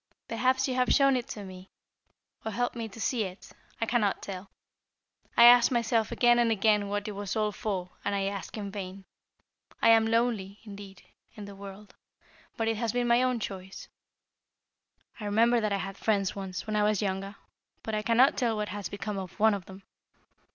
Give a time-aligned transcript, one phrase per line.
[0.27, 1.69] Perhaps you have shown it to me,
[2.43, 3.51] or helped me to see it.
[3.79, 4.49] I cannot tell.
[5.37, 8.71] I ask myself again and again what it was all for, and I ask in
[8.71, 9.05] vain.
[9.79, 11.03] I am lonely, indeed,
[11.35, 11.93] in the world,
[12.57, 13.89] but it has been my own choice.
[15.19, 17.35] I remember that I had friends once, when I was younger,
[17.83, 19.83] but I cannot tell what has become of one of them.